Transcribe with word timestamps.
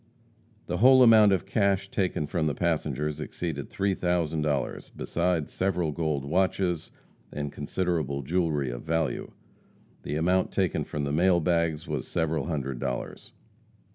The 0.65 0.77
whole 0.77 1.03
amount 1.03 1.31
of 1.31 1.45
cash 1.45 1.91
taken 1.91 2.25
from 2.25 2.47
the 2.47 2.55
passengers 2.55 3.19
exceeded 3.19 3.69
three 3.69 3.93
thousand 3.93 4.41
dollars, 4.41 4.89
besides 4.95 5.53
several 5.53 5.91
gold 5.91 6.25
watches, 6.25 6.89
and 7.31 7.51
considerable 7.51 8.23
jewelry 8.23 8.71
of 8.71 8.81
value. 8.81 9.29
The 10.01 10.15
amount 10.15 10.51
taken 10.51 10.85
from 10.85 11.03
the 11.03 11.13
mail 11.13 11.39
bags 11.39 11.87
was 11.87 12.07
several 12.07 12.47
hundred 12.47 12.79
dollars. 12.79 13.33